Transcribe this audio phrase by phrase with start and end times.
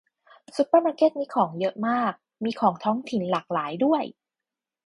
[0.55, 2.13] ซูเปอร์มาร์เก็ตนี้ของเยอะมาก
[2.43, 4.03] มีของท้องถิ่นหลากหลายด้วย